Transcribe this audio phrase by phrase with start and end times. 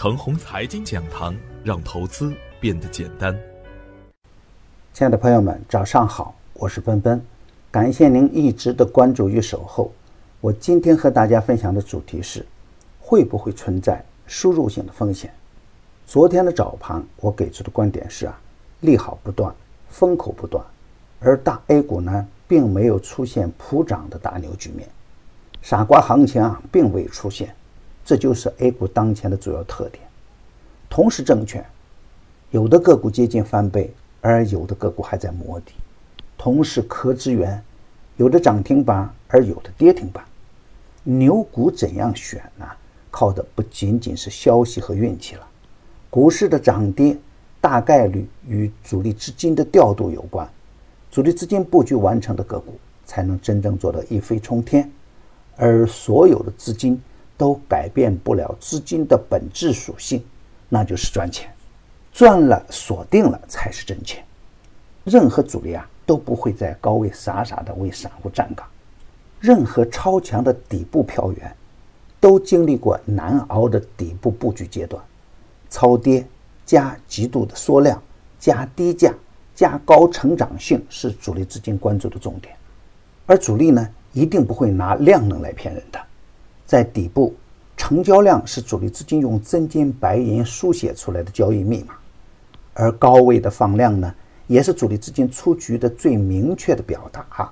[0.00, 3.38] 腾宏财经讲堂，让投资变得简单。
[4.94, 7.22] 亲爱的朋友们，早上好，我是奔奔，
[7.70, 9.92] 感谢您一直的关注与守候。
[10.40, 12.46] 我今天和大家分享的主题是：
[12.98, 15.30] 会不会存在输入性的风险？
[16.06, 18.40] 昨天的早盘，我给出的观点是啊，
[18.80, 19.54] 利好不断，
[19.90, 20.64] 风口不断，
[21.20, 24.88] 而大 A 股呢，并没有出现普涨的大牛局面，
[25.60, 27.54] 傻瓜行情啊，并未出现。
[28.04, 30.02] 这就是 A 股当前的主要特点，
[30.88, 31.64] 同时证券，
[32.50, 35.74] 有的个股接近翻倍，而有的个股还在磨底；
[36.36, 37.62] 同是科资源，
[38.16, 40.24] 有的涨停板，而有的跌停板。
[41.04, 42.66] 牛股怎样选呢？
[43.10, 45.46] 靠的不仅仅是消息和运气了。
[46.08, 47.16] 股市的涨跌
[47.60, 50.48] 大概率与主力资金的调度有关，
[51.10, 54.90] 主力资金布局完成的个股才能真正做到一飞冲天，
[55.56, 57.00] 而所有的资金。
[57.40, 60.22] 都改变不了资金的本质属性，
[60.68, 61.50] 那就是赚钱，
[62.12, 64.22] 赚了锁定了才是真钱。
[65.04, 68.68] 任何主力啊都不会在高位傻傻的为散户站岗，
[69.40, 71.56] 任何超强的底部票源，
[72.20, 75.02] 都经历过难熬的底部布局阶段，
[75.70, 76.26] 超跌
[76.66, 78.02] 加极度的缩量
[78.38, 79.14] 加低价
[79.54, 82.54] 加高成长性是主力资金关注的重点，
[83.24, 85.98] 而主力呢一定不会拿量能来骗人的。
[86.70, 87.34] 在底部，
[87.76, 91.94] 成交量是主力资金用真金白银书写出来的交易密码，
[92.74, 94.14] 而高位的放量呢，
[94.46, 97.50] 也是主力资金出局的最明确的表达。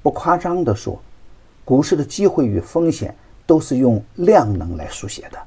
[0.00, 1.02] 不夸张地说，
[1.64, 3.12] 股市的机会与风险
[3.48, 5.38] 都是用量能来书写的，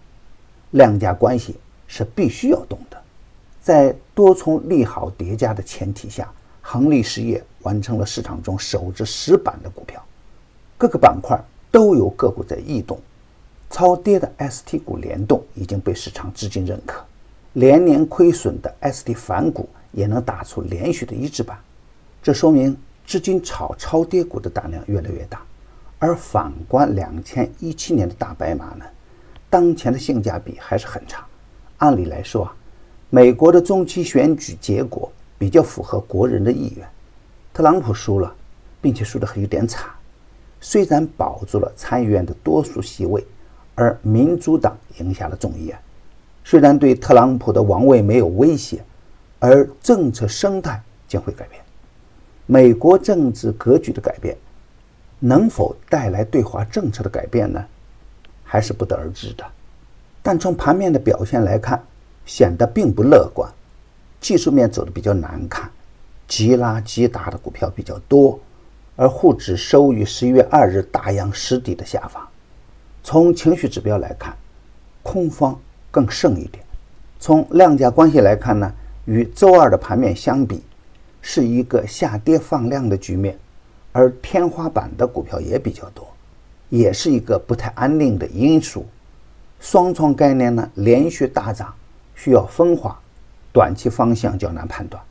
[0.71, 1.55] 量价关系
[1.87, 3.01] 是必须要懂的。
[3.61, 10.05] 在多重利好叠加的前提下，恒力实业完成了市场中首只实板的股票，
[10.77, 11.41] 各个板块。
[11.75, 12.97] 都有个股在异动，
[13.69, 17.03] 超跌的 ST 股联动已经被市场资金认可，
[17.51, 21.59] 连年亏损的 ST 反股也能打出连续的一字板，
[22.23, 25.41] 这说明资金炒超跌股的胆量越来越大。
[25.99, 28.85] 而反观两千一七年的大白马呢，
[29.49, 31.25] 当前的性价比还是很差。
[31.79, 32.55] 按理来说啊，
[33.09, 36.87] 美国的中期选举结果比较符合国人的意愿，
[37.53, 38.33] 特朗普输了，
[38.81, 39.89] 并且输得还有点惨。
[40.61, 43.25] 虽然保住了参议院的多数席位，
[43.75, 45.77] 而民主党赢下了众议院。
[46.43, 48.83] 虽然对特朗普的王位没有威胁，
[49.39, 51.61] 而政策生态将会改变。
[52.45, 54.37] 美国政治格局的改变，
[55.19, 57.65] 能否带来对华政策的改变呢？
[58.43, 59.43] 还是不得而知的。
[60.21, 61.83] 但从盘面的表现来看，
[62.25, 63.51] 显得并不乐观。
[64.21, 65.69] 技术面走的比较难看，
[66.27, 68.39] 急拉急打的股票比较多。
[68.95, 72.25] 而沪指收于十一月二日大阳实底的下方。
[73.03, 74.35] 从情绪指标来看，
[75.03, 75.59] 空方
[75.91, 76.63] 更盛一点。
[77.19, 78.71] 从量价关系来看呢，
[79.05, 80.63] 与周二的盘面相比，
[81.21, 83.37] 是一个下跌放量的局面，
[83.91, 86.07] 而天花板的股票也比较多，
[86.69, 88.85] 也是一个不太安定的因素。
[89.59, 91.73] 双创概念呢连续大涨，
[92.15, 92.99] 需要分化，
[93.51, 95.01] 短期方向较难判断。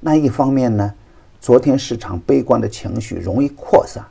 [0.00, 0.92] 那一方面呢？
[1.44, 4.02] 昨天市场悲观的情绪容易扩散，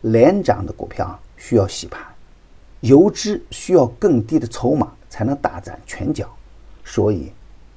[0.00, 2.02] 连涨的股票需要洗盘，
[2.80, 6.28] 游资需要更低的筹码才能大展拳脚，
[6.84, 7.30] 所以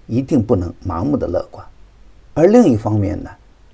[0.08, 1.64] 一定不能盲目的乐观。
[2.34, 3.30] 而另一方面呢，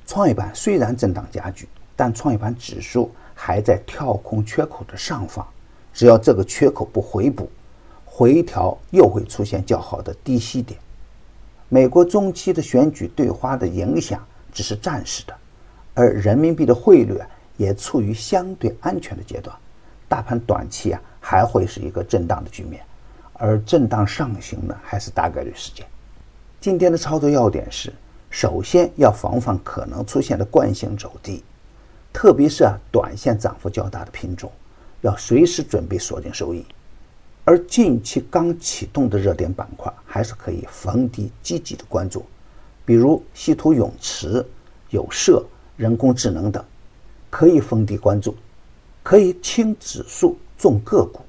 [0.05, 5.47] 创业板虽然震荡加剧，但创业板指数还在跳空缺口的上方，
[5.93, 7.49] 只要这个缺口不回补，
[8.03, 10.77] 回调又会出现较好的低吸点。
[11.69, 14.21] 美国中期的选举对花的影响。
[14.55, 15.35] 只是暂时的，
[15.93, 17.19] 而人民币的汇率
[17.57, 19.55] 也处于相对安全的阶段，
[20.07, 22.81] 大盘短期啊还会是一个震荡的局面，
[23.33, 25.85] 而震荡上行呢还是大概率事件。
[26.61, 27.93] 今天的操作要点是：
[28.29, 31.43] 首先要防范可能出现的惯性走低，
[32.13, 34.49] 特别是啊短线涨幅较大的品种，
[35.01, 36.65] 要随时准备锁定收益。
[37.43, 42.25] 而近期刚启动的热点板块，还是可以逢低积极的关注。
[42.85, 44.45] 比如稀土永磁、
[44.91, 45.43] 有色、
[45.75, 46.63] 人工智能等，
[47.29, 48.35] 可以逢低关注，
[49.01, 51.19] 可以轻指数重个股，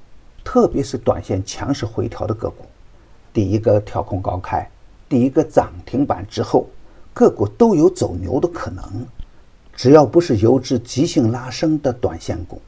[0.43, 2.65] 特别是短线强势回调的个股。
[3.33, 4.69] 第一个跳空高开，
[5.09, 6.67] 第一个涨停板之后，
[7.13, 9.05] 个股都有走牛的可能。
[9.75, 12.61] 只要不是游资急性拉升的短线股，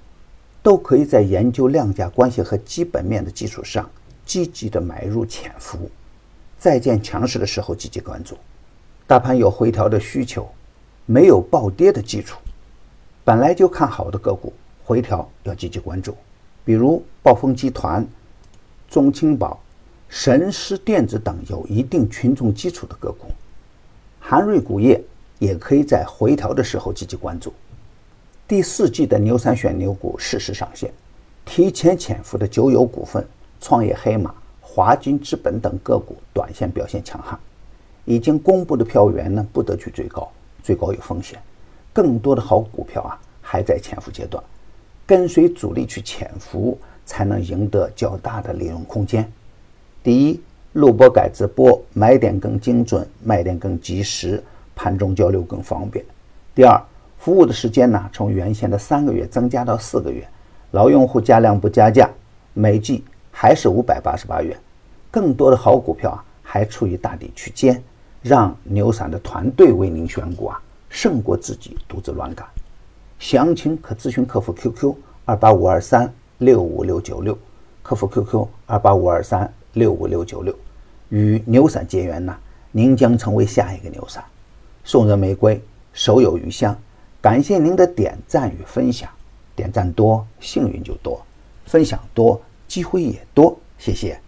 [0.62, 3.90] 都可以在研究量价关系和基本面的基础上，
[4.26, 5.90] 积极的买入潜伏，
[6.58, 8.38] 再见强势的时候积极关注。
[9.10, 10.48] 大盘有回调的需求，
[11.08, 12.40] 没有暴跌的基础，
[13.24, 14.54] 本来就看好的个股
[14.86, 16.16] 回调要积极关注，
[16.64, 18.08] 比如暴风集团、
[18.88, 19.60] 中青宝、
[20.10, 23.26] 神狮电子等有一定群众基础的个股。
[24.20, 25.04] 韩瑞钴业
[25.40, 27.52] 也可以在回调的时候积极关注。
[28.48, 30.94] 第四季的牛三选牛股适时上线，
[31.46, 33.28] 提前潜伏的九友股份、
[33.60, 37.40] 创业黑马、华金资本等个股短线表现强悍。
[38.10, 40.28] 已经公布的票源呢，不得去追高，
[40.64, 41.38] 追高有风险。
[41.94, 44.44] 更多的好股票啊，还在潜伏阶段，
[45.06, 46.76] 跟随主力去潜伏，
[47.06, 49.32] 才能赢得较大的利润空间。
[50.02, 50.42] 第一，
[50.74, 54.44] 录播改直播，买点更精准，卖点更及时，
[54.76, 56.04] 盘中交流更方便。
[56.56, 56.82] 第二，
[57.20, 60.28] 服务的时间呢，从原先的三个月增加到四个月，
[60.72, 62.10] 老用户加量不加价，
[62.56, 64.58] 每季还是五百八十八元。
[65.12, 67.80] 更多的好股票啊，还处于大底区间，
[68.22, 72.46] 让牛散的团队为您选股啊，胜过自己独自乱干。
[73.18, 74.94] 详情可咨询客服 QQ
[75.26, 77.38] 二八五二三六五六九六，
[77.84, 80.56] 客服 QQ 二八五二三六五六九六。
[81.10, 82.36] 与牛散结缘呢，
[82.72, 84.24] 您将成为下一个牛散。
[84.84, 85.62] 送人玫瑰，
[85.94, 86.78] 手有余香。
[87.22, 89.10] 感谢您的点赞与分享，
[89.56, 91.22] 点赞多幸运就多，
[91.66, 93.58] 分享多机会也多。
[93.78, 94.20] 谢谢。